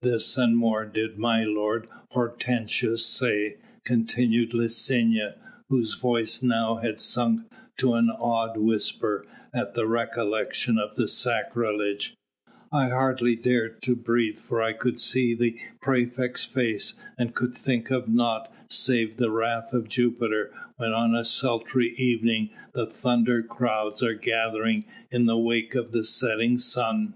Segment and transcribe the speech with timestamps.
[0.00, 5.34] This and more did my lord Hortensius say," continued Licinia,
[5.70, 12.14] whose voice now had sunk to an awed whisper at the recollection of the sacrilege;
[12.70, 17.90] "I hardly dared to breathe for I could see the praefect's face, and could think
[17.90, 24.00] of naught save the wrath of Jupiter, when on a sultry evening the thunder clouds
[24.00, 27.14] are gathering in the wake of the setting sun."